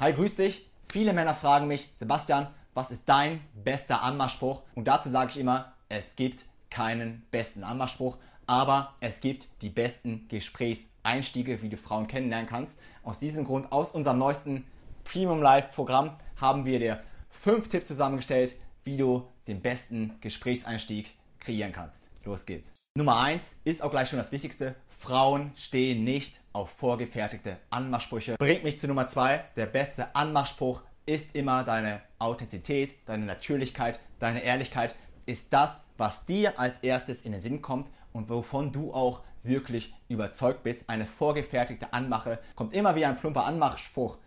[0.00, 0.66] Hi, grüß dich.
[0.88, 4.62] Viele Männer fragen mich, Sebastian, was ist dein bester Anmachspruch?
[4.74, 8.16] Und dazu sage ich immer, es gibt keinen besten Anmachspruch,
[8.46, 12.80] aber es gibt die besten Gesprächseinstiege, wie du Frauen kennenlernen kannst.
[13.02, 14.64] Aus diesem Grund, aus unserem neuesten
[15.04, 18.54] Premium Live Programm, haben wir dir fünf Tipps zusammengestellt,
[18.84, 22.09] wie du den besten Gesprächseinstieg kreieren kannst.
[22.24, 22.72] Los geht's.
[22.94, 24.74] Nummer eins ist auch gleich schon das Wichtigste.
[24.88, 28.36] Frauen stehen nicht auf vorgefertigte Anmachsprüche.
[28.38, 29.44] Bringt mich zu Nummer zwei.
[29.56, 34.94] Der beste Anmachspruch ist immer deine Authentizität, deine Natürlichkeit, deine Ehrlichkeit.
[35.24, 39.94] Ist das, was dir als erstes in den Sinn kommt und wovon du auch wirklich
[40.08, 40.88] überzeugt bist.
[40.88, 44.18] Eine vorgefertigte Anmache kommt immer wie ein plumper Anmachspruch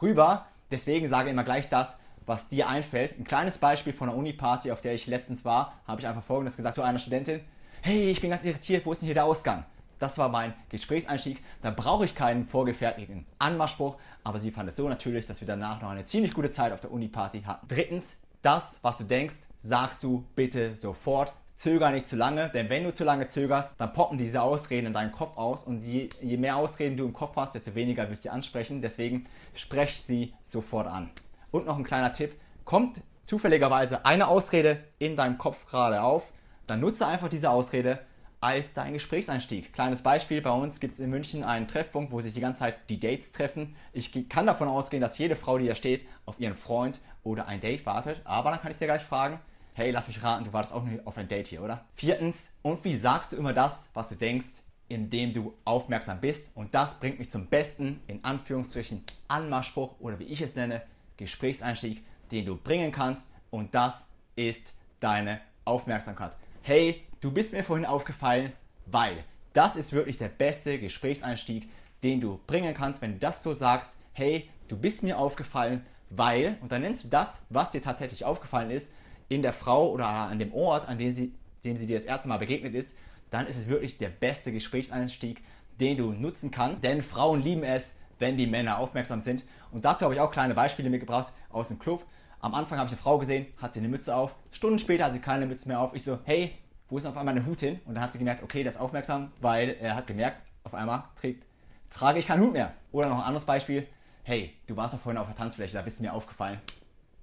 [0.00, 0.46] rüber.
[0.70, 1.96] Deswegen sage immer gleich das,
[2.26, 3.18] was dir einfällt.
[3.18, 6.56] Ein kleines Beispiel von einer Uni-Party, auf der ich letztens war, habe ich einfach folgendes
[6.56, 7.40] gesagt zu einer Studentin.
[7.82, 9.64] Hey, ich bin ganz irritiert, wo ist denn hier der Ausgang?
[9.98, 11.42] Das war mein Gesprächseinstieg.
[11.62, 15.82] Da brauche ich keinen vorgefertigten Anmachspruch, aber sie fand es so natürlich, dass wir danach
[15.82, 17.68] noch eine ziemlich gute Zeit auf der Uni-Party hatten.
[17.68, 21.32] Drittens, das, was du denkst, sagst du bitte sofort.
[21.56, 24.92] Zöger nicht zu lange, denn wenn du zu lange zögerst, dann poppen diese Ausreden in
[24.94, 28.24] deinen Kopf aus und je, je mehr Ausreden du im Kopf hast, desto weniger wirst
[28.24, 28.80] du ansprechen.
[28.80, 31.10] Deswegen sprech sie sofort an.
[31.50, 32.34] Und noch ein kleiner Tipp,
[32.64, 36.32] kommt zufälligerweise eine Ausrede in deinem Kopf gerade auf,
[36.66, 38.00] dann nutze einfach diese Ausrede
[38.40, 39.72] als dein Gesprächseinstieg.
[39.72, 42.88] Kleines Beispiel, bei uns gibt es in München einen Treffpunkt, wo sich die ganze Zeit
[42.88, 43.76] die Dates treffen.
[43.92, 47.60] Ich kann davon ausgehen, dass jede Frau, die da steht, auf ihren Freund oder ein
[47.60, 48.22] Date wartet.
[48.24, 49.40] Aber dann kann ich dir gleich fragen,
[49.74, 51.84] hey, lass mich raten, du wartest auch nur auf ein Date hier, oder?
[51.94, 56.50] Viertens, und wie sagst du immer das, was du denkst, indem du aufmerksam bist?
[56.54, 60.82] Und das bringt mich zum besten, in Anführungsstrichen, Anmachspruch oder wie ich es nenne,
[61.20, 63.30] Gesprächseinstieg, den du bringen kannst.
[63.50, 66.36] Und das ist deine Aufmerksamkeit.
[66.62, 68.52] Hey, du bist mir vorhin aufgefallen,
[68.86, 71.68] weil das ist wirklich der beste Gesprächseinstieg,
[72.02, 76.58] den du bringen kannst, wenn du das so sagst, hey, du bist mir aufgefallen, weil,
[76.60, 78.92] und dann nennst du das, was dir tatsächlich aufgefallen ist,
[79.28, 81.32] in der Frau oder an dem Ort, an dem sie,
[81.64, 82.96] dem sie dir das erste Mal begegnet ist,
[83.30, 85.42] dann ist es wirklich der beste Gesprächseinstieg,
[85.78, 86.82] den du nutzen kannst.
[86.82, 89.44] Denn Frauen lieben es, wenn die Männer aufmerksam sind.
[89.72, 92.06] Und dazu habe ich auch kleine Beispiele mitgebracht aus dem Club.
[92.38, 94.34] Am Anfang habe ich eine Frau gesehen, hat sie eine Mütze auf.
[94.52, 95.94] Stunden später hat sie keine Mütze mehr auf.
[95.94, 96.54] Ich so, hey,
[96.88, 97.80] wo ist auf einmal eine Hut hin?
[97.84, 101.04] Und dann hat sie gemerkt, okay, der ist aufmerksam, weil er hat gemerkt, auf einmal
[101.16, 101.44] trägt,
[101.90, 102.72] trage ich keinen Hut mehr.
[102.92, 103.86] Oder noch ein anderes Beispiel,
[104.22, 106.60] hey, du warst doch vorhin auf der Tanzfläche, da bist du mir aufgefallen.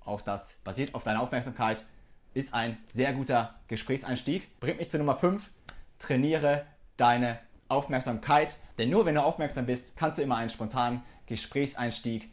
[0.06, 1.84] Auch das basiert auf deiner Aufmerksamkeit,
[2.34, 4.60] ist ein sehr guter Gesprächseinstieg.
[4.60, 5.50] Bringt mich zu Nummer 5,
[6.00, 6.66] trainiere
[6.96, 8.56] deine Aufmerksamkeit.
[8.78, 12.32] Denn nur wenn du aufmerksam bist, kannst du immer einen spontanen Gesprächseinstieg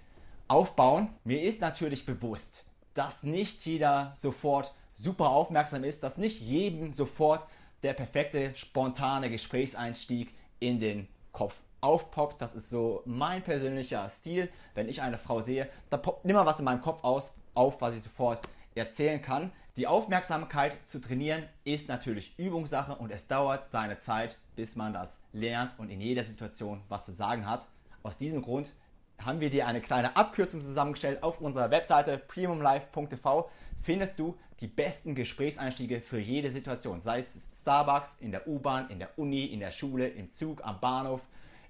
[0.48, 1.08] aufbauen.
[1.24, 2.64] Mir ist natürlich bewusst,
[2.94, 7.46] dass nicht jeder sofort super aufmerksam ist, dass nicht jedem sofort
[7.82, 12.40] der perfekte spontane Gesprächseinstieg in den Kopf aufpoppt.
[12.40, 14.48] Das ist so mein persönlicher Stil.
[14.74, 17.94] Wenn ich eine Frau sehe, da poppt immer was in meinem Kopf aus, auf, was
[17.94, 18.40] ich sofort
[18.74, 19.52] erzählen kann.
[19.76, 25.18] Die Aufmerksamkeit zu trainieren ist natürlich Übungssache und es dauert seine Zeit, bis man das
[25.32, 27.66] lernt und in jeder Situation was zu sagen hat.
[28.02, 28.74] Aus diesem Grund
[29.18, 31.22] haben wir dir eine kleine Abkürzung zusammengestellt.
[31.22, 33.50] Auf unserer Webseite premiumlife.tv
[33.82, 37.00] findest du die besten Gesprächseinstiege für jede Situation.
[37.00, 40.80] Sei es Starbucks, in der U-Bahn, in der Uni, in der Schule, im Zug, am
[40.80, 41.22] Bahnhof,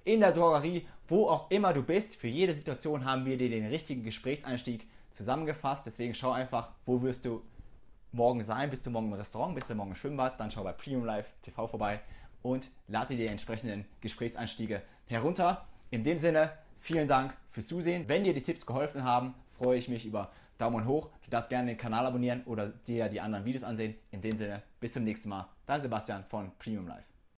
[0.04, 2.16] in der Drogerie, wo auch immer du bist.
[2.16, 5.86] Für jede Situation haben wir dir den richtigen Gesprächseinstieg zusammengefasst.
[5.86, 7.42] Deswegen schau einfach, wo wirst du
[8.12, 8.68] morgen sein?
[8.68, 9.54] Bist du morgen im Restaurant?
[9.54, 10.38] Bist du morgen im Schwimmbad?
[10.38, 12.00] Dann schau bei Premium Live TV vorbei
[12.42, 15.64] und lade dir die entsprechenden Gesprächseinstiege herunter.
[15.90, 16.52] In dem Sinne,
[16.84, 18.10] Vielen Dank fürs Zusehen.
[18.10, 21.08] Wenn dir die Tipps geholfen haben, freue ich mich über Daumen hoch.
[21.24, 23.94] Du darfst gerne den Kanal abonnieren oder dir die anderen Videos ansehen.
[24.10, 25.48] In dem Sinne, bis zum nächsten Mal.
[25.64, 27.13] Dein Sebastian von Premium Life.